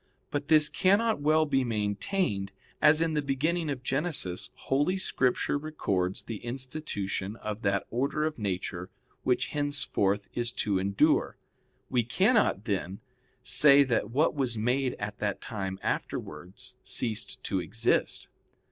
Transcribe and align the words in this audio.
But 0.31 0.47
this 0.47 0.67
cannot 0.67 1.21
well 1.21 1.45
be 1.45 1.63
maintained, 1.63 2.51
as 2.81 3.01
in 3.03 3.13
the 3.13 3.21
beginning 3.21 3.69
of 3.69 3.83
Genesis 3.83 4.49
Holy 4.55 4.97
Scripture 4.97 5.59
records 5.59 6.23
the 6.23 6.37
institution 6.43 7.35
of 7.35 7.61
that 7.61 7.85
order 7.91 8.23
of 8.25 8.39
nature 8.39 8.89
which 9.21 9.49
henceforth 9.49 10.27
is 10.33 10.51
to 10.53 10.79
endure. 10.79 11.37
We 11.87 12.01
cannot, 12.01 12.65
then, 12.65 12.99
say 13.43 13.83
that 13.83 14.09
what 14.09 14.33
was 14.33 14.57
made 14.57 14.95
at 14.95 15.19
that 15.19 15.39
time 15.39 15.77
afterwards 15.83 16.77
ceased 16.81 17.43
to 17.43 17.59
exist. 17.59 18.27